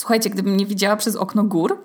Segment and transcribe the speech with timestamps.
[0.00, 1.78] słuchajcie, gdybym nie widziała przez okno gór,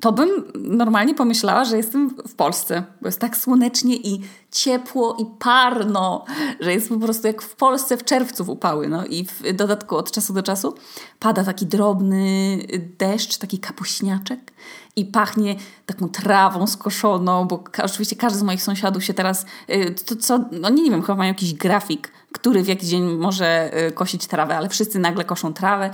[0.00, 4.20] to bym normalnie pomyślała, że jestem w Polsce, bo jest tak słonecznie i
[4.50, 6.24] ciepło i parno,
[6.60, 8.88] że jest po prostu jak w Polsce w czerwcu w upały.
[8.88, 10.74] No i w dodatku od czasu do czasu
[11.18, 12.58] pada taki drobny
[12.98, 14.52] deszcz, taki kapuśniaczek
[14.96, 15.56] i pachnie
[15.86, 20.68] taką trawą skoszoną, bo oczywiście każdy z moich sąsiadów się teraz, y, to co, no
[20.68, 24.56] nie, nie wiem, chyba mają jakiś grafik, który w jakiś dzień może y, kosić trawę,
[24.56, 25.90] ale wszyscy nagle koszą trawę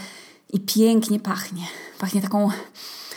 [0.53, 1.63] i pięknie pachnie.
[1.99, 2.51] Pachnie taką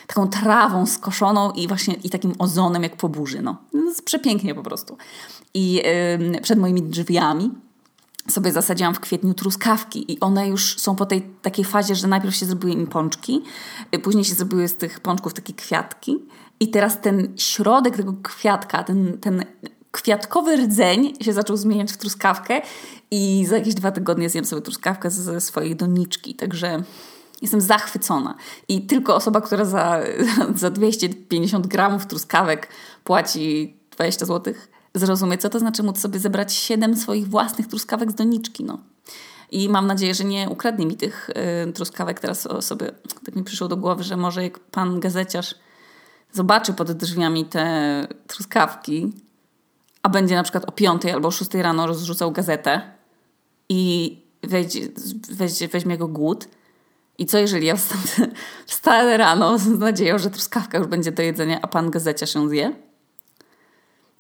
[0.08, 3.42] taką trawą skoszoną i właśnie i takim ozonem jak po burzy.
[3.42, 3.58] No.
[3.74, 4.98] no jest przepięknie po prostu.
[5.54, 7.52] I yy, przed moimi drzwiami
[8.30, 12.36] sobie zasadziłam w kwietniu truskawki i one już są po tej takiej fazie, że najpierw
[12.36, 13.42] się zrobiły im pączki,
[13.96, 16.18] y, później się zrobiły z tych pączków takie kwiatki
[16.60, 19.46] i teraz ten środek tego kwiatka, ten, ten
[19.92, 22.62] kwiatkowy rdzeń się zaczął zmieniać w truskawkę
[23.12, 26.84] i za jakieś dwa tygodnie zjem sobie truskawkę ze swojej doniczki, także
[27.44, 28.36] Jestem zachwycona.
[28.68, 30.00] I tylko osoba, która za,
[30.56, 32.68] za 250 gramów truskawek
[33.04, 34.54] płaci 20 zł,
[34.94, 38.64] zrozumie, co to znaczy móc sobie zebrać 7 swoich własnych truskawek z doniczki.
[38.64, 38.78] No.
[39.52, 41.30] I mam nadzieję, że nie ukradnie mi tych
[41.70, 42.20] y, truskawek.
[42.20, 42.92] Teraz sobie
[43.26, 45.56] tak mi przyszło do głowy, że może jak pan gazeciarz
[46.32, 49.14] zobaczy pod drzwiami te truskawki,
[50.04, 52.82] a będzie na przykład o 5 albo o 6 rano rozrzucał gazetę
[53.70, 54.18] i
[55.72, 56.48] weźmie go głód,
[57.18, 57.76] i co jeżeli ja
[58.66, 62.76] wstanę, rano z nadzieją, że truskawka już będzie do jedzenia, a pan gazecia się zje?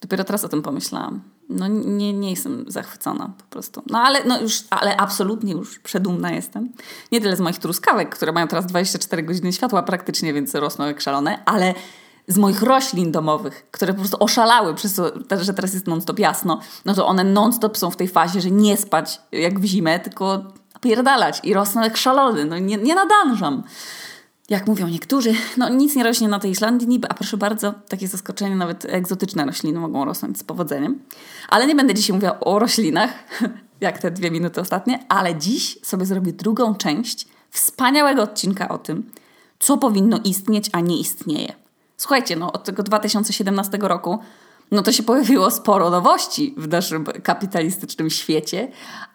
[0.01, 1.21] Dopiero teraz o tym pomyślałam.
[1.49, 3.83] No nie, nie jestem zachwycona po prostu.
[3.89, 6.69] No ale, no już, ale absolutnie już przedumna jestem.
[7.11, 11.01] Nie tyle z moich truskawek, które mają teraz 24 godziny światła praktycznie, więc rosną jak
[11.01, 11.73] szalone, ale
[12.27, 16.59] z moich roślin domowych, które po prostu oszalały przez to, że teraz jest non-stop jasno,
[16.85, 20.43] no to one non-stop są w tej fazie, że nie spać jak w zimę, tylko
[20.83, 22.45] napierdalać i rosną jak szalony.
[22.45, 23.63] No nie, nie nadążam.
[24.49, 28.07] Jak mówią niektórzy, no nic nie rośnie na tej Islandii niby, a proszę bardzo, takie
[28.07, 30.99] zaskoczenie, nawet egzotyczne rośliny mogą rosnąć z powodzeniem.
[31.49, 33.11] Ale nie będę dzisiaj mówiła o roślinach,
[33.81, 39.11] jak te dwie minuty ostatnie, ale dziś sobie zrobię drugą część wspaniałego odcinka o tym,
[39.59, 41.53] co powinno istnieć, a nie istnieje.
[41.97, 44.19] Słuchajcie, no od tego 2017 roku
[44.73, 48.71] no to się pojawiło sporo nowości w naszym kapitalistycznym świecie,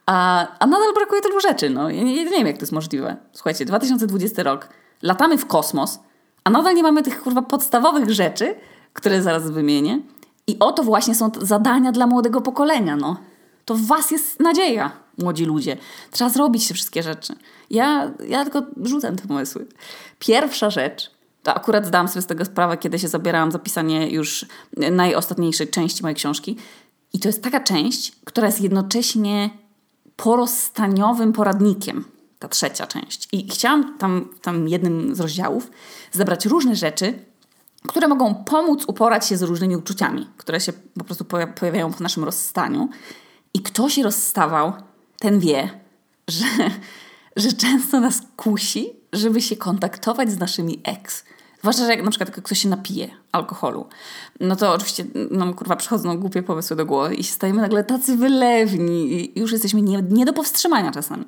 [0.06, 1.70] a, a nadal brakuje tylu rzeczy.
[1.70, 1.91] No.
[1.91, 3.16] Ja nie, nie wiem, jak to jest możliwe.
[3.32, 4.68] Słuchajcie, 2020 rok,
[5.02, 5.98] latamy w kosmos,
[6.44, 8.54] a nadal nie mamy tych kurwa podstawowych rzeczy,
[8.92, 10.00] które zaraz wymienię.
[10.47, 12.97] I oto właśnie są zadania dla młodego pokolenia.
[12.97, 13.16] No.
[13.64, 15.76] To w was jest nadzieja, młodzi ludzie.
[16.10, 17.34] Trzeba zrobić te wszystkie rzeczy.
[17.70, 19.66] Ja, ja tylko rzucam te pomysły.
[20.18, 21.17] Pierwsza rzecz
[21.54, 26.16] akurat zdałam sobie z tego sprawę, kiedy się zabierałam za pisanie już najostatniejszej części mojej
[26.16, 26.56] książki.
[27.12, 29.50] I to jest taka część, która jest jednocześnie
[30.16, 32.04] porozstaniowym poradnikiem,
[32.38, 33.28] ta trzecia część.
[33.32, 35.70] I chciałam tam, tam jednym z rozdziałów
[36.12, 37.19] zebrać różne rzeczy,
[37.88, 41.25] które mogą pomóc uporać się z różnymi uczuciami, które się po prostu
[41.60, 42.88] pojawiają w naszym rozstaniu.
[43.54, 44.72] I kto się rozstawał,
[45.19, 45.80] ten wie,
[46.28, 46.44] że,
[47.36, 51.25] że często nas kusi, żeby się kontaktować z naszymi ex.
[51.60, 53.86] Zwłaszcza, że jak na przykład ktoś się napije alkoholu,
[54.41, 59.12] no to oczywiście nam kurwa przychodzą głupie pomysły do głowy i stajemy nagle tacy wylewni
[59.12, 61.24] i już jesteśmy nie, nie do powstrzymania czasami.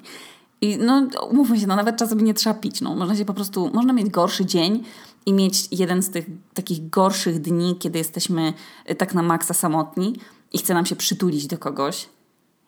[0.61, 3.71] I no umówmy się, no nawet czasami nie trzeba pić, no można się po prostu,
[3.75, 4.85] można mieć gorszy dzień
[5.27, 8.53] i mieć jeden z tych takich gorszych dni, kiedy jesteśmy
[8.99, 10.17] tak na maksa samotni
[10.53, 12.09] i chce nam się przytulić do kogoś,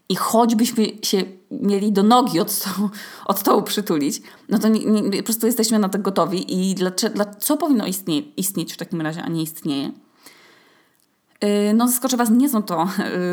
[0.09, 1.23] i choćbyśmy się
[1.61, 2.91] mieli do nogi od stołu,
[3.27, 6.91] od stołu przytulić, no to nie, nie, po prostu jesteśmy na to gotowi i dla,
[6.91, 9.91] dla, co powinno istnie, istnieć w takim razie, a nie istnieje?
[11.43, 12.89] Yy, no zaskoczę Was, nie są to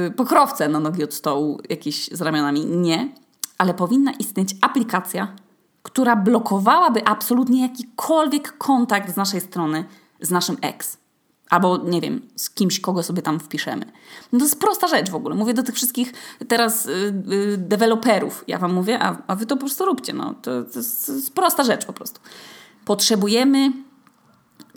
[0.06, 3.14] yy, pokrowce na nogi od stołu jakieś z ramionami, nie,
[3.58, 5.36] ale powinna istnieć aplikacja,
[5.84, 9.86] która blokowałaby absolutnie jakikolwiek kontakt z naszej strony
[10.22, 10.98] z naszym ex.
[11.50, 13.86] Albo nie wiem, z kimś, kogo sobie tam wpiszemy.
[14.32, 15.36] No to jest prosta rzecz w ogóle.
[15.36, 16.14] Mówię do tych wszystkich
[16.48, 18.44] teraz yy, deweloperów.
[18.48, 20.14] Ja wam mówię, a, a wy to po prostu róbcie.
[20.14, 20.34] No.
[20.42, 22.20] To, to, jest, to jest prosta rzecz po prostu.
[22.86, 23.72] Potrzebujemy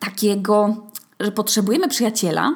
[0.01, 0.77] takiego,
[1.21, 2.55] że potrzebujemy przyjaciela,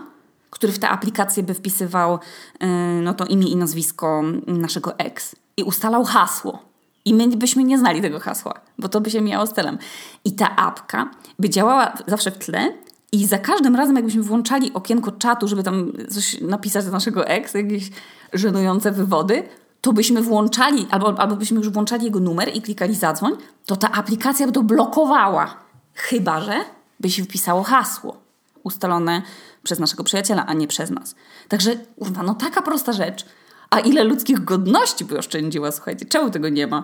[0.51, 2.19] który w tę aplikację by wpisywał
[2.61, 2.69] yy,
[3.03, 6.62] no to imię i nazwisko naszego ex i ustalał hasło.
[7.05, 9.79] I my byśmy nie znali tego hasła, bo to by się miało stylem.
[10.25, 12.73] I ta apka by działała zawsze w tle
[13.12, 17.55] i za każdym razem, jakbyśmy włączali okienko czatu, żeby tam coś napisać do naszego ex,
[17.55, 17.91] jakieś
[18.32, 19.43] żenujące wywody,
[19.81, 23.32] to byśmy włączali, albo, albo byśmy już włączali jego numer i klikali zadzwoń,
[23.67, 25.56] to ta aplikacja by to blokowała.
[25.94, 26.64] Chyba, że
[27.00, 28.26] by się wpisało hasło
[28.62, 29.23] ustalone
[29.62, 31.14] przez naszego przyjaciela, a nie przez nas.
[31.49, 33.26] Także, kurwa, no taka prosta rzecz.
[33.70, 36.82] A ile ludzkich godności by oszczędziła, słuchajcie, czemu tego nie ma?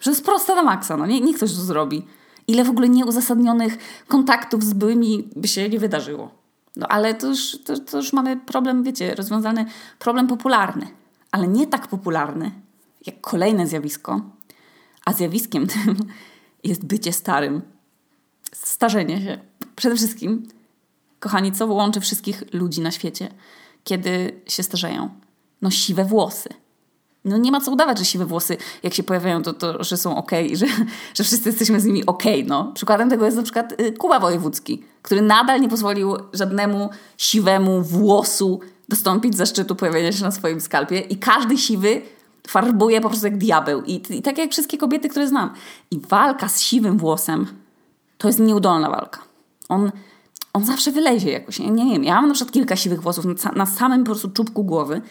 [0.00, 2.06] Że jest prosta na maksa, no nie, niech ktoś to zrobi.
[2.46, 3.78] Ile w ogóle nieuzasadnionych
[4.08, 6.30] kontaktów z byłymi by się nie wydarzyło.
[6.76, 9.66] No ale to już, to, to już mamy problem, wiecie, rozwiązany
[9.98, 10.88] problem popularny.
[11.30, 12.50] Ale nie tak popularny,
[13.06, 14.20] jak kolejne zjawisko.
[15.04, 15.96] A zjawiskiem tym
[16.64, 17.62] jest bycie starym.
[18.52, 19.38] Starzenie się.
[19.76, 20.48] Przede wszystkim,
[21.20, 23.28] kochani, co łączy wszystkich ludzi na świecie,
[23.84, 25.08] kiedy się starzeją?
[25.62, 26.61] No siwe włosy
[27.24, 30.16] no nie ma co udawać, że siwe włosy, jak się pojawiają, to, to że są
[30.16, 30.66] ok, że,
[31.14, 32.22] że wszyscy jesteśmy z nimi ok.
[32.46, 32.72] No.
[32.74, 38.60] Przykładem tego jest na przykład y, Kuba Wojewódzki, który nadal nie pozwolił żadnemu siwemu włosu
[38.88, 42.02] dostąpić zaszczytu pojawienia się na swoim skalpie i każdy siwy
[42.46, 43.82] farbuje po prostu jak diabeł.
[43.82, 45.50] I, I tak jak wszystkie kobiety, które znam.
[45.90, 47.46] I walka z siwym włosem
[48.18, 49.20] to jest nieudolna walka.
[49.68, 49.92] On,
[50.52, 51.58] on zawsze wylezie jakoś.
[51.58, 54.30] Nie, nie wiem, ja mam na przykład kilka siwych włosów na, na samym po prostu
[54.30, 55.02] czubku głowy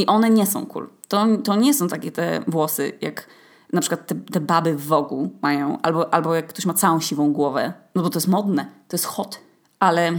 [0.00, 0.88] i one nie są cool.
[1.08, 3.26] To, to nie są takie te włosy, jak
[3.72, 7.32] na przykład te, te baby w wogu mają, albo, albo jak ktoś ma całą siwą
[7.32, 9.40] głowę, no bo to jest modne, to jest hot.
[9.78, 10.12] Ale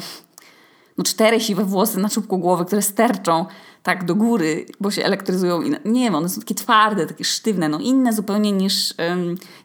[0.98, 3.46] no cztery siwe włosy na czubku głowy, które sterczą
[3.84, 5.62] tak do góry, bo się elektryzują.
[5.62, 8.94] I, nie wiem, one są takie twarde, takie sztywne, no inne zupełnie niż,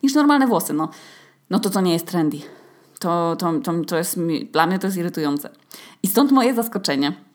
[0.02, 0.72] niż normalne włosy.
[0.72, 0.88] No,
[1.50, 2.38] no to to nie jest trendy.
[2.98, 4.20] To, to, to, to jest,
[4.52, 5.50] dla mnie to jest irytujące.
[6.02, 7.25] I stąd moje zaskoczenie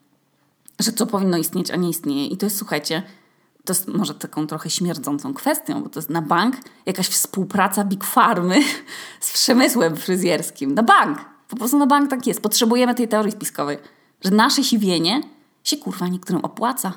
[0.82, 2.26] że co powinno istnieć, a nie istnieje.
[2.26, 3.02] I to jest, słuchajcie,
[3.64, 6.56] to jest może taką trochę śmierdzącą kwestią, bo to jest na bank
[6.86, 8.60] jakaś współpraca Big Farmy
[9.20, 10.74] z przemysłem fryzjerskim.
[10.74, 11.18] Na bank!
[11.48, 12.40] Po prostu na bank tak jest.
[12.40, 13.78] Potrzebujemy tej teorii spiskowej,
[14.24, 15.22] że nasze siwienie
[15.64, 16.92] się kurwa niektórym opłaca.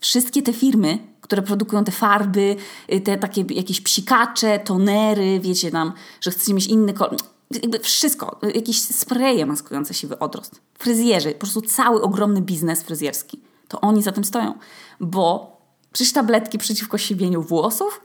[0.00, 2.56] Wszystkie te firmy, które produkują te farby,
[2.92, 7.16] y, te takie jakieś psikacze, tonery, wiecie tam, że chcecie mieć inny kolor
[7.50, 13.40] jakby wszystko, jakieś spreje maskujące siwy odrost, fryzjerzy, po prostu cały ogromny biznes fryzjerski.
[13.68, 14.54] To oni za tym stoją,
[15.00, 15.56] bo
[15.92, 18.00] przecież tabletki przeciwko siwieniu włosów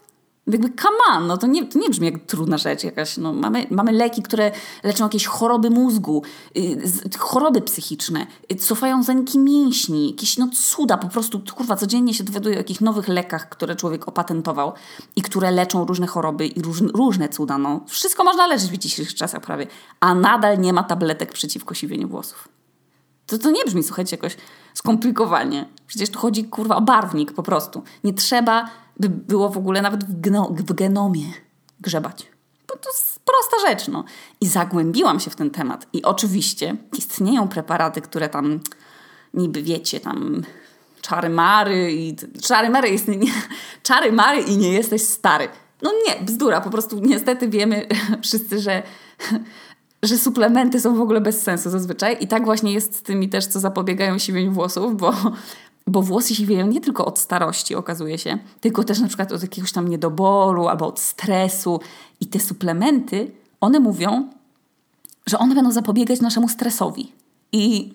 [0.48, 3.18] jakby come on, no to nie, to nie brzmi jak trudna rzecz jakaś.
[3.18, 4.52] No, mamy, mamy leki, które
[4.84, 6.24] leczą jakieś choroby mózgu,
[6.56, 6.78] yy,
[7.18, 12.56] choroby psychiczne, yy, cofają zaniki mięśni, jakieś no cuda, po prostu kurwa codziennie się dowiaduję
[12.56, 14.74] o jakichś nowych lekach, które człowiek opatentował
[15.16, 17.58] i które leczą różne choroby i róż, różne cuda.
[17.58, 17.82] No.
[17.88, 19.68] Wszystko można leczyć w dzisiejszych czasach prawie,
[20.00, 22.48] a nadal nie ma tabletek przeciwko siwieniu włosów.
[23.28, 24.38] To, to nie brzmi, słuchajcie, jakoś
[24.74, 25.66] skomplikowanie.
[25.88, 27.84] Przecież tu chodzi, kurwa, o barwnik po prostu.
[28.04, 31.26] Nie trzeba by było w ogóle nawet w, gno, w genomie
[31.80, 32.28] grzebać.
[32.68, 34.04] Bo to jest prosta rzecz, no.
[34.42, 35.88] I zagłębiłam się w ten temat.
[35.94, 38.60] I oczywiście istnieją preparaty, które tam
[39.34, 40.44] niby wiecie, tam
[41.02, 43.32] czary mary i czary mary jest nie,
[43.84, 45.48] czary mary i nie jesteś stary.
[45.82, 47.88] No nie, bzdura, po prostu niestety wiemy
[48.24, 48.84] wszyscy, że
[50.04, 53.46] że suplementy są w ogóle bez sensu zazwyczaj i tak właśnie jest z tymi też,
[53.46, 55.14] co zapobiegają siwieniu włosów, bo
[55.88, 59.72] bo włosy siwieją nie tylko od starości, okazuje się, tylko też na przykład od jakiegoś
[59.72, 61.80] tam niedoboru albo od stresu.
[62.20, 64.30] I te suplementy, one mówią,
[65.26, 67.12] że one będą zapobiegać naszemu stresowi.
[67.52, 67.94] I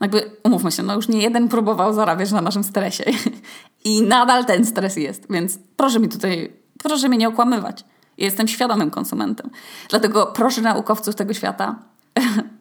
[0.00, 3.04] jakby, umówmy się, no już nie jeden próbował zarabiać na naszym stresie.
[3.84, 7.84] I nadal ten stres jest, więc proszę mi tutaj, proszę mnie nie okłamywać.
[8.18, 9.50] Jestem świadomym konsumentem.
[9.88, 11.91] Dlatego proszę naukowców tego świata,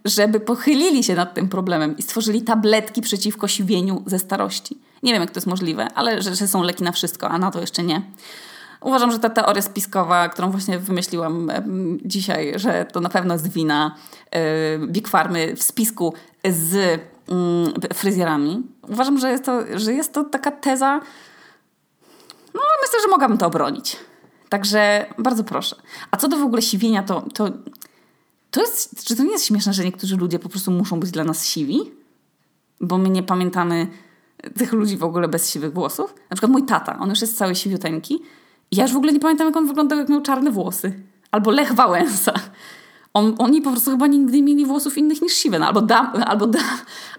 [0.05, 4.77] żeby pochylili się nad tym problemem i stworzyli tabletki przeciwko siwieniu ze starości.
[5.03, 7.51] Nie wiem, jak to jest możliwe, ale że, że są leki na wszystko, a na
[7.51, 8.01] to jeszcze nie.
[8.81, 11.51] Uważam, że ta teoria spiskowa, którą właśnie wymyśliłam
[12.05, 13.95] dzisiaj, że to na pewno jest wina
[14.87, 16.13] Big Farmy w spisku
[16.49, 18.63] z mm, fryzjerami.
[18.89, 21.01] Uważam, że jest, to, że jest to taka teza,
[22.53, 23.97] no myślę, że mogłabym to obronić.
[24.49, 25.75] Także bardzo proszę.
[26.11, 27.49] A co do w ogóle siwienia, to, to
[28.51, 31.23] to jest, czy to nie jest śmieszne, że niektórzy ludzie po prostu muszą być dla
[31.23, 31.79] nas siwi?
[32.81, 33.87] Bo my nie pamiętamy
[34.57, 36.15] tych ludzi w ogóle bez siwych włosów.
[36.29, 38.21] Na przykład mój tata, on już jest cały siwiuteńki.
[38.71, 40.93] Ja już w ogóle nie pamiętam, jak on wyglądał, jak miał czarne włosy.
[41.31, 42.33] Albo Lech Wałęsa.
[43.13, 45.59] On, oni po prostu chyba nigdy mieli włosów innych niż siwe.
[45.59, 46.47] No, albo, Dum, albo,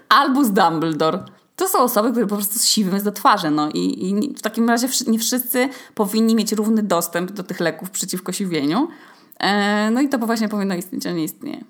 [0.08, 1.24] albo z Dumbledore.
[1.56, 3.50] To są osoby, które po prostu z siwym jest do twarzy.
[3.50, 3.70] No.
[3.70, 8.32] I, I w takim razie nie wszyscy powinni mieć równy dostęp do tych leków przeciwko
[8.32, 8.88] siwieniu.
[9.42, 11.64] E, no i to właśnie powinno istnieć, a nie istnieje.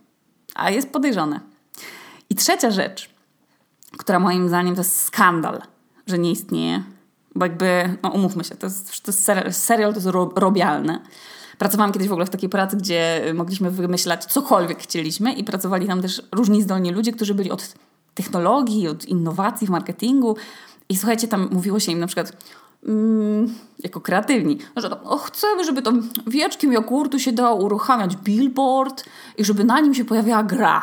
[0.54, 1.40] A jest podejrzane.
[2.30, 3.10] I trzecia rzecz,
[3.98, 5.62] która moim zdaniem to jest skandal,
[6.06, 6.82] że nie istnieje.
[7.34, 11.00] Bo jakby, no umówmy się, to jest, to jest serial, serial, to jest robialne.
[11.58, 16.02] Pracowałam kiedyś w ogóle w takiej pracy, gdzie mogliśmy wymyślać cokolwiek chcieliśmy i pracowali tam
[16.02, 17.74] też różni zdolni ludzie, którzy byli od
[18.14, 20.36] technologii, od innowacji w marketingu.
[20.88, 22.32] I słuchajcie, tam mówiło się im na przykład,
[22.86, 29.04] mm, jako kreatywni, że tam, o, chcemy, żeby tam wieczkiem jogurtu się dało uruchamiać billboard
[29.38, 30.82] i żeby na nim się pojawiała gra.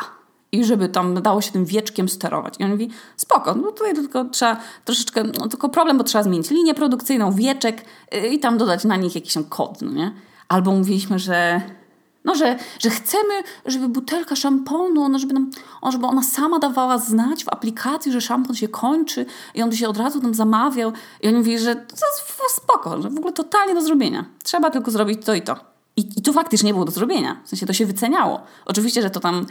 [0.52, 2.54] I żeby tam dało się tym wieczkiem sterować.
[2.58, 6.50] I on mówi, spoko, no tutaj tylko trzeba troszeczkę, no tylko problem, bo trzeba zmienić
[6.50, 10.12] linię produkcyjną, wieczek yy, i tam dodać na nich jakiś kod, no nie?
[10.48, 11.62] Albo mówiliśmy, że
[12.24, 15.50] No, że, że chcemy, żeby butelka szamponu, no, żeby, nam,
[15.92, 19.96] żeby ona sama dawała znać w aplikacji, że szampon się kończy i on się od
[19.96, 20.92] razu tam zamawiał.
[21.20, 24.24] I oni mówili, że to jest spoko, że w ogóle totalnie do zrobienia.
[24.42, 25.56] Trzeba tylko zrobić to i to.
[25.96, 27.40] I, I to faktycznie było do zrobienia.
[27.44, 28.40] W sensie to się wyceniało.
[28.66, 29.46] Oczywiście, że to tam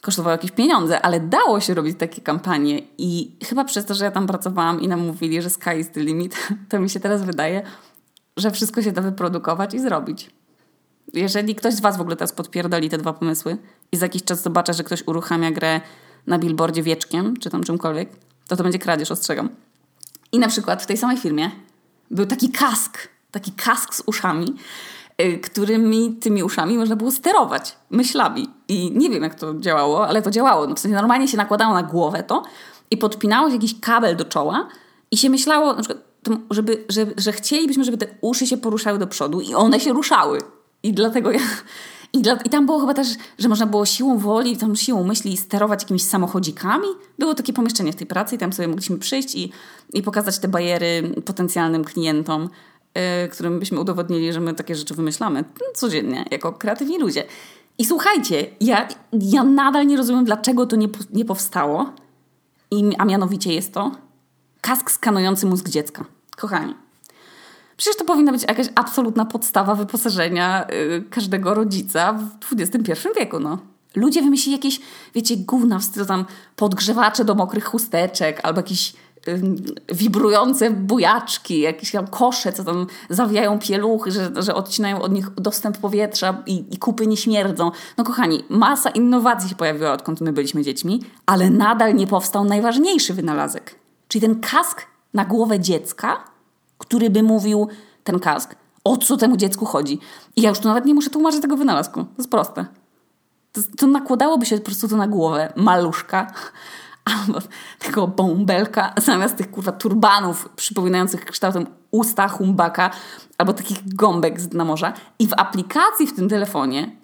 [0.00, 4.10] kosztowało jakieś pieniądze, ale dało się robić takie kampanie i chyba przez to, że ja
[4.10, 7.62] tam pracowałam i nam mówili, że sky is the limit, to mi się teraz wydaje,
[8.36, 10.30] że wszystko się da wyprodukować i zrobić.
[11.12, 13.56] Jeżeli ktoś z Was w ogóle teraz podpierdoli te dwa pomysły
[13.92, 15.80] i za jakiś czas zobaczę, że ktoś uruchamia grę
[16.26, 18.10] na billboardzie wieczkiem, czy tam czymkolwiek,
[18.48, 19.48] to to będzie kradzież, ostrzegam.
[20.32, 21.50] I na przykład w tej samej firmie
[22.10, 24.54] był taki kask, taki kask z uszami,
[25.22, 28.48] Y, którymi tymi uszami można było sterować myślami.
[28.68, 30.66] I nie wiem, jak to działało, ale to działało.
[30.66, 32.42] No, w sensie normalnie się nakładało na głowę to
[32.90, 34.68] i podpinało się jakiś kabel do czoła
[35.10, 35.98] i się myślało, na przykład,
[36.50, 40.38] żeby, że, że chcielibyśmy, żeby te uszy się poruszały do przodu i one się ruszały.
[40.82, 41.40] I dlatego ja...
[42.12, 43.08] I, dla, I tam było chyba też,
[43.38, 46.86] że można było siłą woli, tam siłą myśli sterować jakimiś samochodzikami.
[47.18, 49.52] Było takie pomieszczenie w tej pracy i tam sobie mogliśmy przyjść i,
[49.92, 52.48] i pokazać te bariery potencjalnym klientom.
[53.24, 55.44] Y, którym byśmy udowodnili, że my takie rzeczy wymyślamy
[55.74, 57.24] codziennie, jako kreatywni ludzie.
[57.78, 61.92] I słuchajcie, ja, ja nadal nie rozumiem, dlaczego to nie, nie powstało.
[62.70, 63.92] I, a mianowicie jest to
[64.60, 66.04] kask skanujący mózg dziecka.
[66.36, 66.74] Kochani.
[67.80, 73.58] Przecież to powinna być jakaś absolutna podstawa wyposażenia yy, każdego rodzica w XXI wieku, no.
[73.96, 74.80] Ludzie wymyślili jakieś,
[75.14, 76.24] wiecie, gówna w stylu tam
[76.56, 78.92] podgrzewacze do mokrych chusteczek albo jakiś
[79.92, 85.78] wibrujące bujaczki, jakieś tam kosze, co tam zawijają pieluchy, że, że odcinają od nich dostęp
[85.78, 87.70] powietrza i, i kupy nie śmierdzą.
[87.98, 93.14] No kochani, masa innowacji się pojawiła, odkąd my byliśmy dziećmi, ale nadal nie powstał najważniejszy
[93.14, 93.74] wynalazek.
[94.08, 94.82] Czyli ten kask
[95.14, 96.29] na głowę dziecka,
[96.80, 97.68] który by mówił,
[98.04, 100.00] ten kask, o co temu dziecku chodzi.
[100.36, 102.04] I ja już tu nawet nie muszę tłumaczyć tego wynalazku.
[102.04, 102.66] To jest proste.
[103.52, 106.32] To, to nakładałoby się po prostu to na głowę maluszka
[107.26, 107.38] albo
[107.78, 112.90] tego bąbelka zamiast tych kurwa turbanów przypominających kształtem usta humbaka
[113.38, 114.92] albo takich gąbek z dna morza.
[115.18, 116.96] I w aplikacji w tym telefonie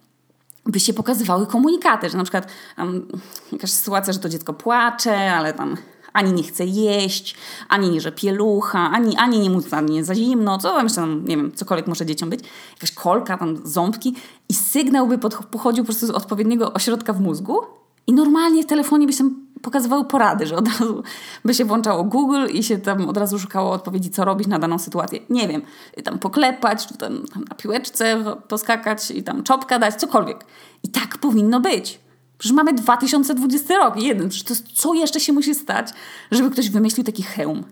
[0.66, 2.46] by się pokazywały komunikaty, że na przykład
[2.78, 3.08] um,
[3.52, 5.76] jakaś sytuacja, że to dziecko płacze, ale tam
[6.16, 7.36] ani nie chce jeść,
[7.68, 11.00] ani nie że pielucha, ani, ani nie mu ani nie za zimno, co tam jeszcze
[11.00, 12.40] tam, nie wiem, cokolwiek może dzieciom być,
[12.74, 14.14] jakaś kolka, tam ząbki
[14.48, 15.18] i sygnał by
[15.50, 17.60] pochodził po prostu z odpowiedniego ośrodka w mózgu
[18.06, 19.30] i normalnie w telefonie by się
[19.62, 21.02] pokazywały porady, że od razu
[21.44, 24.78] by się włączało Google i się tam od razu szukało odpowiedzi, co robić na daną
[24.78, 25.18] sytuację.
[25.30, 25.62] Nie wiem,
[26.04, 30.44] tam poklepać, czy tam, tam na piłeczce poskakać i tam czopka dać, cokolwiek.
[30.82, 32.05] I tak powinno być.
[32.38, 34.28] Przecież mamy 2020 rok, jeden.
[34.28, 35.88] Przecież to jest, co jeszcze się musi stać,
[36.30, 37.64] żeby ktoś wymyślił taki hełm?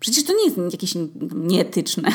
[0.00, 0.94] Przecież to nie jest jakieś
[1.34, 2.10] nieetyczne.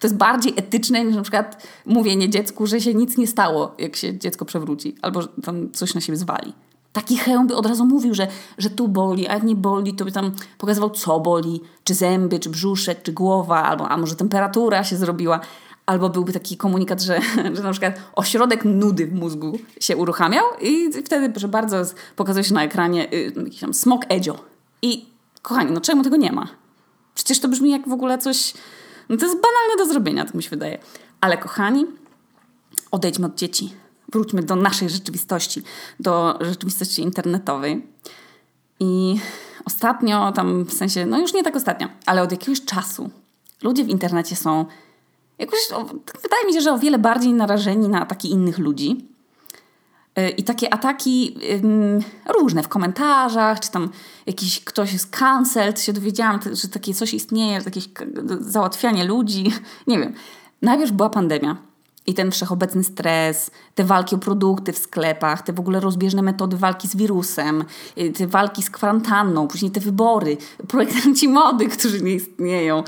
[0.00, 3.96] To jest bardziej etyczne niż na przykład mówienie dziecku, że się nic nie stało, jak
[3.96, 6.52] się dziecko przewróci, albo tam coś na siebie zwali.
[6.92, 10.04] Taki hełm by od razu mówił, że, że tu boli, a jak nie boli, to
[10.04, 14.84] by tam pokazywał, co boli, czy zęby, czy brzuszek, czy głowa, albo a może temperatura
[14.84, 15.40] się zrobiła.
[15.88, 17.20] Albo byłby taki komunikat, że,
[17.56, 21.82] że na przykład ośrodek nudy w mózgu się uruchamiał i wtedy, proszę bardzo,
[22.16, 24.44] pokazuje się na ekranie y, jakiś tam smok edzio.
[24.82, 25.06] I
[25.42, 26.48] kochani, no czemu tego nie ma?
[27.14, 28.54] Przecież to brzmi jak w ogóle coś...
[29.08, 30.78] No to jest banalne do zrobienia, tak mi się wydaje.
[31.20, 31.86] Ale kochani,
[32.90, 33.72] odejdźmy od dzieci
[34.12, 35.62] wróćmy do naszej rzeczywistości,
[36.00, 37.86] do rzeczywistości internetowej.
[38.80, 39.20] I
[39.64, 43.10] ostatnio, tam w sensie, no już nie tak ostatnio, ale od jakiegoś czasu
[43.62, 44.66] ludzie w internecie są
[45.38, 45.58] jakoś,
[46.22, 49.08] wydaje mi się, że o wiele bardziej narażeni na ataki innych ludzi.
[50.18, 51.38] Y, I takie ataki
[52.38, 53.90] różne w komentarzach, czy tam
[54.26, 57.88] jakiś ktoś jest cancelled, się dowiedziałam, że takie coś istnieje, jakieś
[58.40, 59.52] załatwianie ludzi,
[59.86, 60.14] nie wiem.
[60.62, 61.56] Najpierw była pandemia,
[62.08, 66.56] i ten wszechobecny stres, te walki o produkty w sklepach, te w ogóle rozbieżne metody
[66.56, 67.64] walki z wirusem,
[67.98, 70.36] y, te walki z kwarantanną, później te wybory,
[70.68, 72.82] projektanci mody, którzy nie istnieją,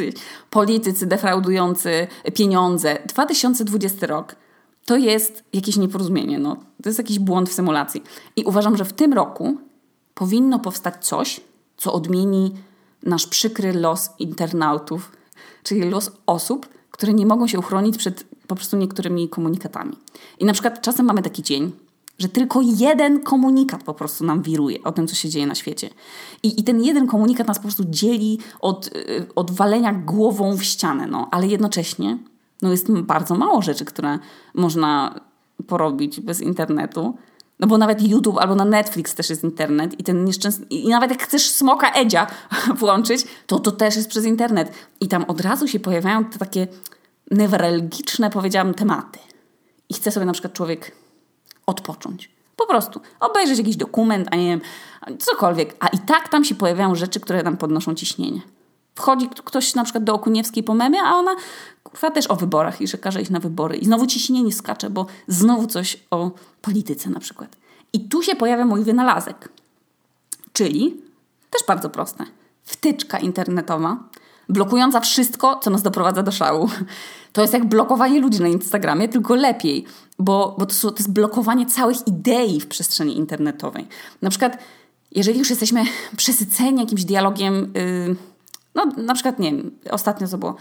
[0.50, 2.98] politycy defraudujący pieniądze.
[3.06, 4.36] 2020 rok
[4.86, 6.56] to jest jakieś nieporozumienie, no.
[6.82, 8.02] to jest jakiś błąd w symulacji.
[8.36, 9.56] I uważam, że w tym roku
[10.14, 11.40] powinno powstać coś,
[11.76, 12.54] co odmieni
[13.02, 15.12] nasz przykry los internautów,
[15.62, 19.96] czyli los osób, które nie mogą się uchronić przed po prostu niektórymi komunikatami.
[20.38, 21.72] I na przykład czasem mamy taki dzień,
[22.18, 25.90] że tylko jeden komunikat po prostu nam wiruje o tym, co się dzieje na świecie.
[26.42, 30.62] I, i ten jeden komunikat nas po prostu dzieli od, y, od walenia głową w
[30.62, 31.28] ścianę, no.
[31.30, 32.18] ale jednocześnie
[32.62, 34.18] no jest bardzo mało rzeczy, które
[34.54, 35.20] można
[35.66, 37.16] porobić bez internetu.
[37.60, 40.66] No bo nawet YouTube albo na Netflix też jest internet i ten nieszczęsny...
[40.66, 42.26] I nawet jak chcesz Smoka Edzia
[42.80, 44.72] włączyć, to to też jest przez internet.
[45.00, 46.66] I tam od razu się pojawiają te takie
[47.32, 49.18] newralgiczne, powiedziałam, tematy.
[49.88, 50.92] i chce sobie na przykład człowiek
[51.66, 52.30] odpocząć.
[52.56, 54.60] Po prostu obejrzeć jakiś dokument, a nie wiem,
[55.18, 55.76] cokolwiek.
[55.80, 58.40] A i tak tam się pojawiają rzeczy, które nam podnoszą ciśnienie.
[58.94, 61.36] Wchodzi ktoś na przykład do Okuniewskiej po memie, a ona
[61.82, 63.76] kurwa też o wyborach i że każe iść na wybory.
[63.76, 66.30] I znowu ciśnienie skacze, bo znowu coś o
[66.62, 67.56] polityce na przykład.
[67.92, 69.48] I tu się pojawia mój wynalazek.
[70.52, 71.00] Czyli,
[71.50, 72.24] też bardzo proste,
[72.62, 73.96] wtyczka internetowa,
[74.48, 76.68] blokująca wszystko, co nas doprowadza do szału.
[77.32, 79.84] To jest jak blokowanie ludzi na Instagramie, tylko lepiej,
[80.18, 83.88] bo, bo to, to jest blokowanie całych idei w przestrzeni internetowej.
[84.22, 84.58] Na przykład,
[85.12, 85.84] jeżeli już jesteśmy
[86.16, 88.16] przesyceni jakimś dialogiem, yy,
[88.74, 90.56] no na przykład, nie wiem, ostatnio co było,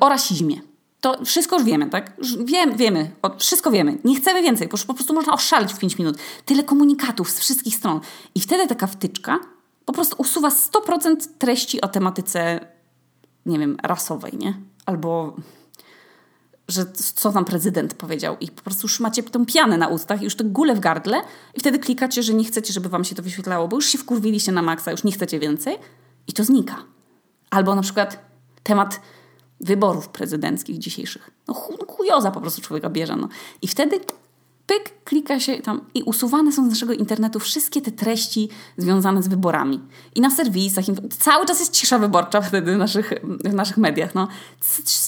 [0.00, 0.60] o rasizmie.
[1.00, 2.12] To wszystko już wiemy, tak?
[2.44, 3.98] Wiem, wiemy, wszystko wiemy.
[4.04, 6.16] Nie chcemy więcej, bo po prostu można oszalić w 5 minut.
[6.44, 8.00] Tyle komunikatów z wszystkich stron.
[8.34, 9.38] I wtedy taka wtyczka
[9.84, 12.66] po prostu usuwa 100% treści o tematyce,
[13.46, 14.54] nie wiem, rasowej, nie?
[14.86, 15.36] Albo
[16.68, 20.36] że co tam prezydent powiedział i po prostu już macie tą pianę na ustach, już
[20.36, 21.20] te gule w gardle
[21.54, 24.52] i wtedy klikacie, że nie chcecie, żeby wam się to wyświetlało, bo już się wkurwiliście
[24.52, 25.76] na maksa, już nie chcecie więcej
[26.28, 26.76] i to znika.
[27.50, 28.24] Albo na przykład
[28.62, 29.00] temat
[29.60, 31.30] wyborów prezydenckich dzisiejszych.
[31.48, 31.54] No
[31.88, 33.16] chujoza po prostu człowieka bierze.
[33.16, 33.28] No.
[33.62, 34.00] I wtedy
[34.66, 39.28] pyk, klika się tam i usuwane są z naszego internetu wszystkie te treści związane z
[39.28, 39.80] wyborami.
[40.14, 40.84] I na serwisach,
[41.18, 43.12] cały czas jest cisza wyborcza wtedy w naszych,
[43.44, 44.14] w naszych mediach.
[44.14, 44.28] No.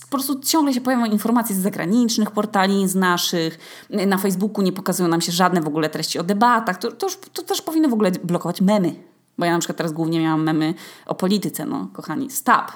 [0.02, 3.58] Po prostu ciągle się pojawiają informacje z zagranicznych portali, z naszych.
[4.06, 6.78] Na Facebooku nie pokazują nam się żadne w ogóle treści o debatach.
[6.78, 8.94] To, to, już, to też powinno w ogóle blokować memy.
[9.38, 10.74] Bo ja na przykład teraz głównie miałam memy
[11.06, 12.30] o polityce, no kochani.
[12.30, 12.72] Stop.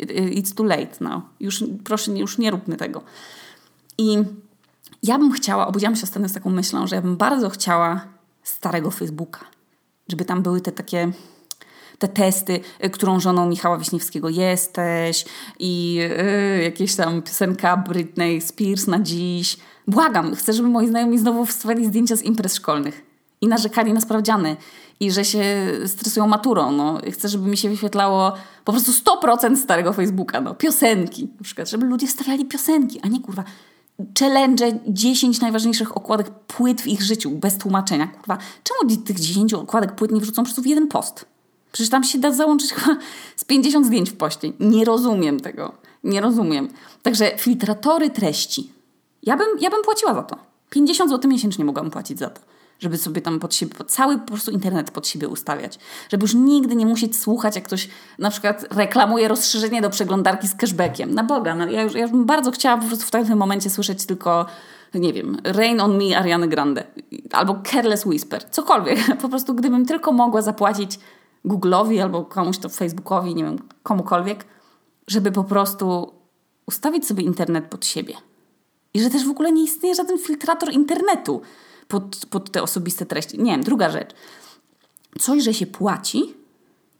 [0.00, 1.22] It's too late now.
[1.40, 3.02] Już, proszę, już nie róbmy tego.
[3.98, 4.18] I
[5.02, 8.06] ja bym chciała, obudziłam się ostatnio z taką myślą, że ja bym bardzo chciała
[8.42, 9.40] starego Facebooka.
[10.08, 11.12] Żeby tam były te takie
[11.98, 15.24] te testy, y, którą żoną Michała Wiśniewskiego jesteś
[15.58, 19.56] i yy, jakieś tam piosenka Britney Spears na dziś.
[19.86, 23.02] Błagam, chcę, żeby moi znajomi znowu wstawiali zdjęcia z imprez szkolnych
[23.40, 24.56] i narzekali na sprawdziany
[25.00, 25.44] i że się
[25.86, 26.72] stresują maturą.
[26.72, 27.00] No.
[27.12, 28.32] Chcę, żeby mi się wyświetlało
[28.64, 30.40] po prostu 100% starego Facebooka.
[30.40, 30.54] No.
[30.54, 33.44] Piosenki na przykład, żeby ludzie wstawiali piosenki, a nie kurwa
[34.18, 38.06] challenge 10 najważniejszych okładek płyt w ich życiu bez tłumaczenia.
[38.06, 41.24] Kurwa, czemu tych 10 okładek płyt nie wrzucą prostu w jeden post?
[41.72, 42.96] Przecież tam się da załączyć chyba
[43.36, 44.52] z 50 zdjęć w poście.
[44.60, 45.72] Nie rozumiem tego.
[46.04, 46.68] Nie rozumiem.
[47.02, 48.72] Także filtratory treści.
[49.22, 50.36] Ja bym, ja bym płaciła za to.
[50.70, 52.40] 50 zł miesięcznie mogłabym płacić za to
[52.80, 55.78] żeby sobie tam pod siebie, cały po prostu internet pod siebie ustawiać.
[56.10, 57.88] Żeby już nigdy nie musieć słuchać, jak ktoś
[58.18, 61.14] na przykład reklamuje rozszerzenie do przeglądarki z cashbackiem.
[61.14, 64.06] Na Boga, no ja, już, ja bym bardzo chciała po prostu w tym momencie słyszeć
[64.06, 64.46] tylko
[64.94, 66.84] nie wiem, Rain on Me Ariany Grande
[67.32, 68.98] albo Careless Whisper, cokolwiek.
[69.22, 70.98] Po prostu gdybym tylko mogła zapłacić
[71.44, 74.44] Google'owi albo komuś to Facebookowi, nie wiem, komukolwiek,
[75.06, 76.12] żeby po prostu
[76.66, 78.14] ustawić sobie internet pod siebie.
[78.94, 81.40] I że też w ogóle nie istnieje żaden filtrator internetu
[81.90, 83.38] pod, pod te osobiste treści.
[83.38, 84.10] Nie wiem, druga rzecz.
[85.18, 86.34] Coś, że się płaci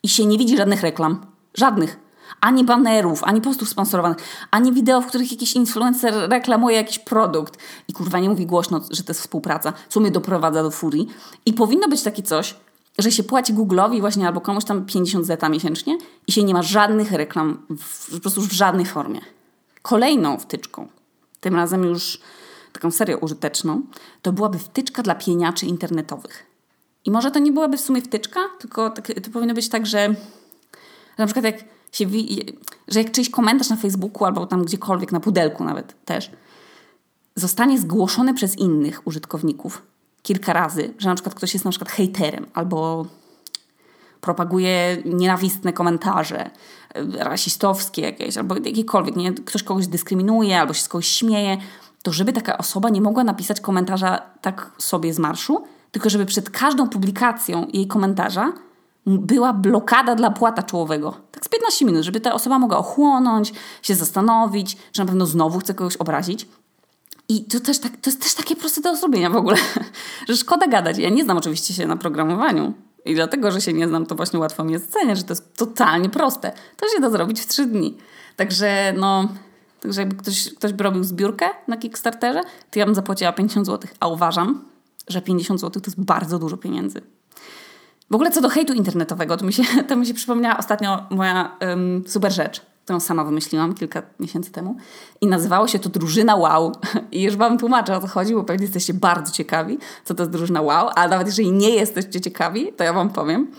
[0.03, 1.27] i się nie widzi żadnych reklam.
[1.55, 1.97] Żadnych.
[2.41, 4.19] Ani banerów, ani postów sponsorowanych,
[4.51, 9.03] ani wideo, w których jakiś influencer reklamuje jakiś produkt i kurwa nie mówi głośno, że
[9.03, 11.09] to jest współpraca, co mnie doprowadza do furii.
[11.47, 12.57] I powinno być takie coś,
[12.99, 16.63] że się płaci Google'owi właśnie albo komuś tam 50 zeta miesięcznie i się nie ma
[16.63, 19.21] żadnych reklam w, po prostu w żadnej formie.
[19.83, 20.89] Kolejną wtyczką,
[21.41, 22.21] tym razem już
[22.73, 23.83] taką serię użyteczną,
[24.23, 26.47] to byłaby wtyczka dla pieniaczy internetowych.
[27.05, 30.15] I może to nie byłaby w sumie wtyczka, tylko tak, to powinno być tak, że,
[31.19, 32.07] na przykład jak się,
[32.89, 36.31] że jak czyjś komentarz na Facebooku albo tam gdziekolwiek, na pudelku nawet też,
[37.37, 39.83] zostanie zgłoszony przez innych użytkowników
[40.23, 43.07] kilka razy, że na przykład ktoś jest na przykład hejterem albo
[44.21, 46.51] propaguje nienawistne komentarze
[47.19, 49.33] rasistowskie jakieś, albo jakiekolwiek, nie?
[49.33, 51.59] ktoś kogoś dyskryminuje albo się z kogoś śmieje,
[52.03, 56.51] to żeby taka osoba nie mogła napisać komentarza tak sobie z marszu, tylko żeby przed
[56.51, 58.53] każdą publikacją jej komentarza
[59.07, 61.17] była blokada dla płata czołowego.
[61.33, 65.59] Tak z 15 minut, żeby ta osoba mogła ochłonąć, się zastanowić, czy na pewno znowu
[65.59, 66.49] chce kogoś obrazić.
[67.29, 69.57] I to, też tak, to jest też takie proste do zrobienia w ogóle,
[70.29, 70.99] że szkoda gadać.
[70.99, 72.73] Ja nie znam oczywiście się na programowaniu.
[73.05, 76.09] I dlatego, że się nie znam, to właśnie łatwo mi jest że to jest totalnie
[76.09, 76.53] proste.
[76.77, 77.97] To się da zrobić w 3 dni.
[78.37, 79.29] Także no,
[79.81, 82.41] Także jakby ktoś, ktoś by robił zbiórkę na Kickstarterze,
[82.71, 83.91] to ja bym zapłaciła 50 zł.
[84.01, 84.65] A uważam,
[85.09, 87.01] że 50 zł to jest bardzo dużo pieniędzy.
[88.11, 91.57] W ogóle co do hejtu internetowego, to mi się, to mi się przypomniała ostatnio moja
[91.61, 94.77] um, super rzecz, którą sama wymyśliłam kilka miesięcy temu.
[95.21, 96.73] I nazywało się to Drużyna Wow.
[97.13, 100.33] I już Wam tłumaczę o co chodzi, bo pewnie jesteście bardzo ciekawi, co to jest
[100.33, 100.89] Drużyna Wow.
[100.95, 103.51] A nawet jeżeli nie jesteście ciekawi, to ja Wam powiem.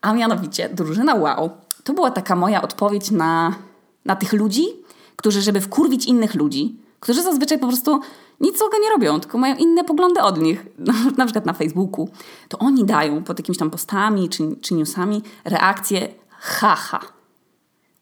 [0.00, 1.50] A mianowicie Drużyna Wow
[1.88, 3.54] to była taka moja odpowiedź na,
[4.04, 4.66] na tych ludzi,
[5.18, 8.00] którzy, żeby wkurwić innych ludzi, którzy zazwyczaj po prostu
[8.40, 10.66] nic złego nie robią, tylko mają inne poglądy od nich,
[11.18, 12.08] na przykład na Facebooku,
[12.48, 17.00] to oni dają pod jakimiś tam postami czy, czy newsami reakcję haha.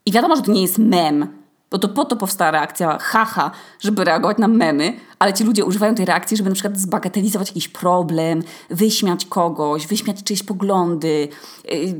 [0.07, 1.26] I wiadomo, że to nie jest mem,
[1.70, 3.50] bo to po to powstała reakcja haha,
[3.81, 7.68] żeby reagować na memy, ale ci ludzie używają tej reakcji, żeby na przykład zbagatelizować jakiś
[7.68, 11.29] problem, wyśmiać kogoś, wyśmiać czyjeś poglądy,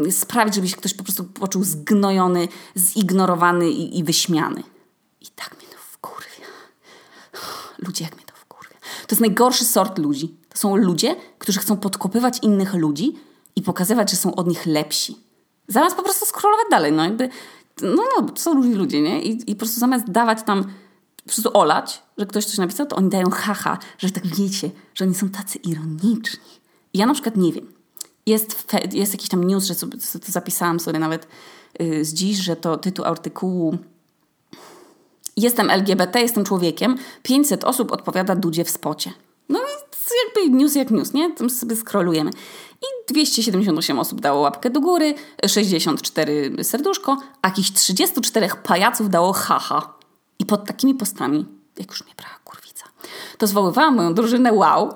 [0.01, 4.63] yy, sprawić, żeby się ktoś po prostu poczuł zgnojony, zignorowany i, i wyśmiany.
[5.27, 6.47] I tak mnie to wkurwia.
[7.79, 8.77] Ludzie, jak mnie to wkurwia.
[8.81, 10.37] To jest najgorszy sort ludzi.
[10.49, 13.19] To są ludzie, którzy chcą podkopywać innych ludzi
[13.57, 15.19] i pokazywać, że są od nich lepsi.
[15.69, 17.29] Zamiast po prostu scrollować dalej, no jakby
[17.83, 19.23] no, no są różni ludzie, nie?
[19.23, 20.65] I, I po prostu zamiast dawać tam,
[21.17, 25.05] po prostu olać, że ktoś coś napisał, to oni dają haha, że tak wiecie, że
[25.05, 26.61] oni są tacy ironiczni.
[26.93, 27.73] I ja na przykład nie wiem.
[28.27, 31.29] Jest, jest jakiś tam news, że sobie, zapisałam sobie nawet
[31.79, 33.79] yy, z dziś, że to tytuł artykułu
[35.37, 36.99] Jestem LGBT, jestem człowiekiem.
[37.23, 39.13] 500 osób odpowiada Dudzie w spocie.
[39.49, 39.87] No i
[40.25, 41.35] jakby news jak news, nie?
[41.35, 42.31] Tam sobie scrollujemy.
[42.83, 45.15] I 278 osób dało łapkę do góry,
[45.47, 49.97] 64 serduszko, a jakichś 34 pajaców dało haha.
[50.39, 51.47] I pod takimi postami,
[51.79, 52.85] jak już mnie brała kurwica,
[53.39, 54.93] to zwoływałam moją drużynę wow,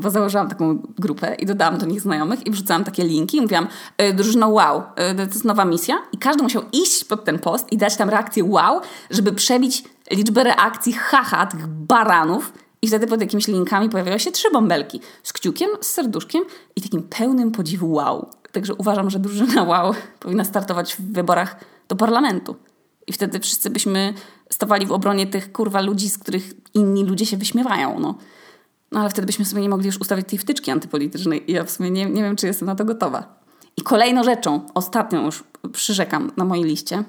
[0.00, 3.68] bo założyłam taką grupę i dodałam do nich znajomych i wrzucałam takie linki i mówiłam,
[3.98, 7.72] e, drużyno wow, e, to jest nowa misja i każdy musiał iść pod ten post
[7.72, 13.20] i dać tam reakcję wow, żeby przebić liczbę reakcji haha tych baranów, i wtedy pod
[13.20, 16.44] jakimiś linkami pojawiały się trzy bąbelki z kciukiem, z serduszkiem
[16.76, 18.30] i takim pełnym podziwu wow.
[18.52, 21.56] Także uważam, że drużyna wow powinna startować w wyborach
[21.88, 22.56] do parlamentu.
[23.06, 24.14] I wtedy wszyscy byśmy
[24.50, 28.00] stawali w obronie tych kurwa ludzi, z których inni ludzie się wyśmiewają.
[28.00, 28.14] No.
[28.92, 31.70] No ale wtedy byśmy sobie nie mogli już ustawić tej wtyczki antypolitycznej i ja w
[31.70, 33.40] sumie nie, nie wiem, czy jestem na to gotowa.
[33.76, 37.04] I kolejną rzeczą, ostatnią już przyrzekam na mojej liście,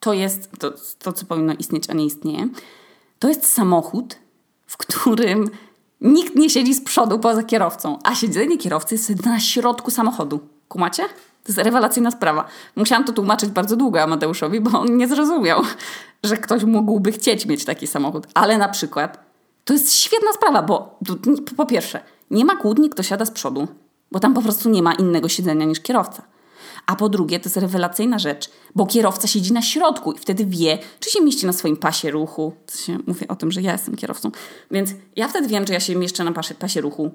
[0.00, 2.48] to jest to, to co powinno istnieć, a nie istnieje.
[3.18, 4.16] To jest samochód,
[4.66, 5.50] w którym
[6.00, 10.40] nikt nie siedzi z przodu poza kierowcą, a siedzenie kierowcy jest na środku samochodu.
[10.68, 11.02] Kumacie?
[11.44, 12.44] To jest rewelacyjna sprawa.
[12.76, 15.62] Musiałam to tłumaczyć bardzo długo Amadeuszowi, bo on nie zrozumiał,
[16.22, 18.26] że ktoś mógłby chcieć mieć taki samochód.
[18.34, 19.24] Ale na przykład
[19.64, 20.98] to jest świetna sprawa, bo
[21.56, 23.68] po pierwsze, nie ma kłótni, kto siada z przodu,
[24.12, 26.22] bo tam po prostu nie ma innego siedzenia niż kierowca.
[26.86, 30.78] A po drugie, to jest rewelacyjna rzecz, bo kierowca siedzi na środku i wtedy wie,
[31.00, 32.52] czy się mieści na swoim pasie ruchu.
[33.06, 34.30] Mówię o tym, że ja jestem kierowcą.
[34.70, 37.10] Więc ja wtedy wiem, czy ja się mieszczę na pasie, pasie ruchu.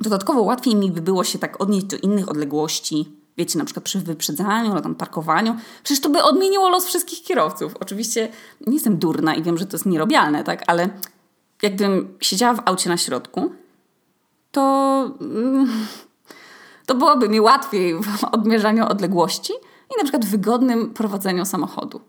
[0.00, 4.00] Dodatkowo łatwiej mi by było się tak odnieść do innych odległości, wiecie, na przykład przy
[4.00, 5.56] wyprzedzaniu, albo tam parkowaniu.
[5.82, 7.74] Przecież to by odmieniło los wszystkich kierowców.
[7.80, 8.28] Oczywiście
[8.66, 10.64] nie jestem durna i wiem, że to jest nierobialne, tak?
[10.66, 10.88] Ale
[11.62, 13.52] jakbym siedziała w aucie na środku,
[14.52, 14.62] to...
[15.20, 15.86] Mm,
[16.86, 19.52] to byłoby mi łatwiej w odmierzaniu odległości
[19.90, 22.00] i na przykład w wygodnym prowadzeniu samochodu.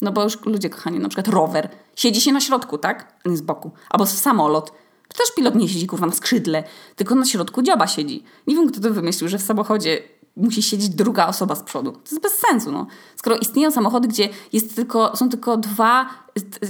[0.00, 1.68] No bo już ludzie kochani, na przykład rower.
[1.96, 3.14] Siedzi się na środku, tak?
[3.24, 3.70] A nie z boku.
[3.90, 4.72] Albo samolot.
[5.08, 6.64] Też pilot nie siedzi kurwa na skrzydle,
[6.96, 8.24] tylko na środku dzioba siedzi.
[8.46, 10.02] Nie wiem, kto to wymyślił, że w samochodzie
[10.36, 11.92] musi siedzieć druga osoba z przodu.
[11.92, 12.86] To jest bez sensu, no.
[13.16, 16.08] Skoro istnieją samochody, gdzie jest tylko, są tylko dwa,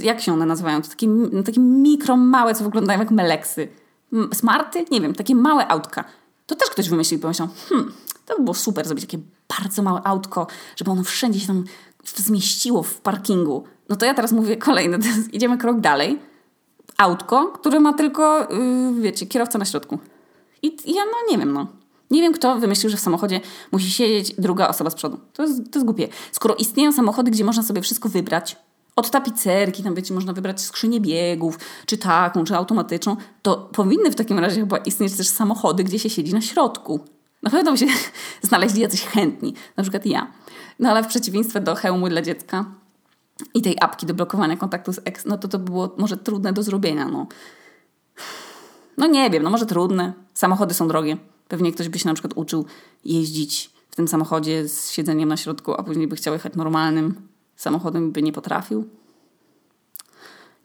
[0.01, 0.81] jak się one nazywają?
[0.81, 1.07] To takie,
[1.45, 3.67] takie mikro, małe, co wyglądają jak meleksy.
[4.33, 4.85] Smarty?
[4.91, 6.03] Nie wiem, takie małe autka.
[6.45, 7.93] To też ktoś wymyślił i pomyślał, hmm,
[8.25, 9.19] to by było super zrobić takie
[9.59, 11.63] bardzo małe autko, żeby ono wszędzie się tam
[12.15, 13.63] zmieściło w parkingu.
[13.89, 14.99] No to ja teraz mówię kolejny,
[15.31, 16.19] idziemy krok dalej.
[16.97, 19.99] Autko, które ma tylko, yy, wiecie, kierowca na środku.
[20.61, 21.67] I, I ja no nie wiem, no.
[22.13, 25.19] Nie wiem, kto wymyślił, że w samochodzie musi siedzieć druga osoba z przodu.
[25.33, 26.07] To jest, to jest głupie.
[26.31, 28.55] Skoro istnieją samochody, gdzie można sobie wszystko wybrać,
[28.95, 34.15] od tapicerki, tam wiecie, można wybrać skrzynię biegów, czy taką, czy automatyczną, to powinny w
[34.15, 36.99] takim razie chyba istnieć też samochody, gdzie się siedzi na środku.
[37.43, 37.85] Na pewno by się
[38.41, 40.31] znaleźli jacyś chętni, na przykład ja.
[40.79, 42.65] No ale w przeciwieństwie do hełmu dla dziecka
[43.53, 46.63] i tej apki do blokowania kontaktu z ex, no to to było może trudne do
[46.63, 47.27] zrobienia, no.
[48.97, 50.13] No nie wiem, no może trudne.
[50.33, 51.17] Samochody są drogie.
[51.53, 52.65] Pewnie ktoś by się na przykład uczył
[53.05, 58.11] jeździć w tym samochodzie z siedzeniem na środku, a później by chciał jechać normalnym samochodem
[58.11, 58.87] by nie potrafił.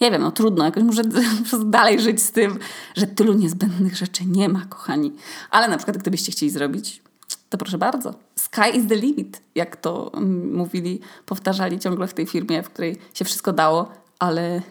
[0.01, 1.03] Nie wiem, no trudno, jakoś muszę
[1.65, 2.59] dalej żyć z tym,
[2.97, 5.13] że tylu niezbędnych rzeczy nie ma, kochani.
[5.51, 7.03] Ale na przykład, gdybyście chcieli zrobić,
[7.51, 8.15] to proszę bardzo.
[8.37, 12.97] Sky is the limit, jak to mm, mówili, powtarzali ciągle w tej firmie, w której
[13.15, 14.63] się wszystko dało, ale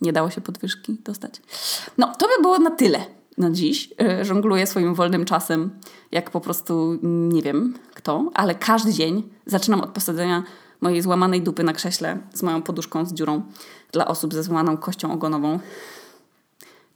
[0.00, 1.42] nie dało się podwyżki dostać.
[1.98, 3.06] No, to by było na tyle
[3.38, 3.92] na dziś.
[4.00, 5.70] E, żongluję swoim wolnym czasem,
[6.12, 10.42] jak po prostu nie wiem kto, ale każdy dzień zaczynam od posadzenia
[10.80, 13.42] mojej złamanej dupy na krześle z moją poduszką z dziurą
[13.92, 15.58] dla osób ze złamaną kością ogonową.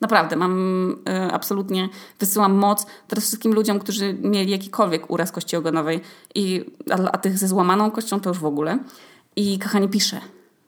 [0.01, 1.88] Naprawdę, mam y, absolutnie,
[2.20, 6.01] wysyłam moc teraz wszystkim ludziom, którzy mieli jakikolwiek uraz kości ogonowej,
[6.35, 8.79] i, a, a tych ze złamaną kością to już w ogóle.
[9.37, 10.20] I kochanie, piszę.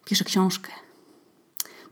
[0.05, 0.71] Piszę książkę.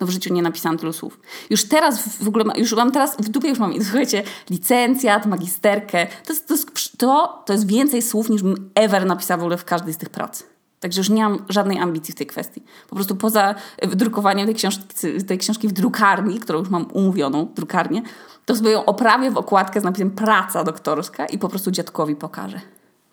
[0.01, 1.21] No w życiu nie napisałam tylu słów.
[1.51, 6.07] Już teraz w ogóle, już mam teraz, w dupie już mam, słuchajcie, licencjat, magisterkę.
[6.07, 9.57] To jest, to jest, to, to jest więcej słów niż bym ever napisała w ogóle
[9.57, 10.43] w każdej z tych prac.
[10.81, 12.63] Także już nie mam żadnej ambicji w tej kwestii.
[12.89, 14.85] Po prostu poza wydrukowaniem tej książki,
[15.27, 18.03] tej książki w drukarni, którą już mam umówioną, drukarnię,
[18.45, 22.61] to sobie ją oprawię w okładkę z napisem praca doktorska i po prostu dziadkowi pokażę.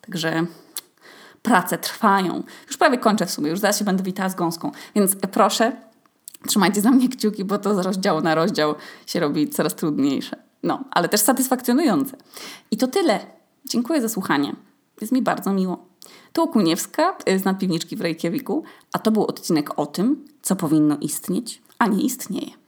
[0.02, 0.46] Także
[1.42, 2.44] prace trwają.
[2.68, 4.72] Już prawie kończę w sumie, już zaraz się będę witała z gąską.
[4.96, 5.72] Więc proszę,
[6.46, 10.38] trzymajcie za mnie kciuki, bo to z rozdziału na rozdział się robi coraz trudniejsze.
[10.64, 12.18] No, ale też satysfakcjonujące.
[12.72, 13.20] I to tyle.
[13.66, 14.56] Dziękuję za słuchanie.
[15.02, 15.86] Jest mi bardzo miło.
[16.34, 21.62] To Okuniewska z nadpiwniczki w Reykjaviku, a to był odcinek o tym, co powinno istnieć,
[21.80, 22.65] a nie istnieje.